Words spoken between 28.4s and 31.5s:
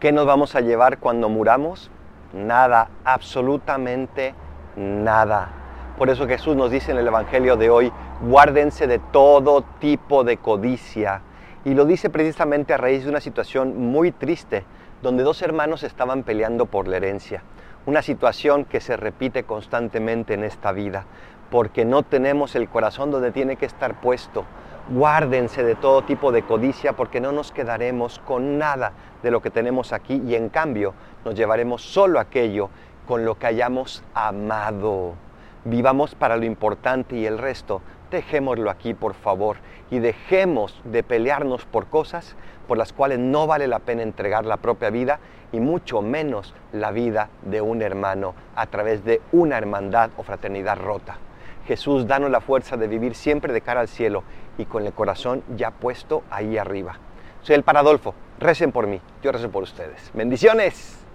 nada de lo que tenemos aquí y en cambio nos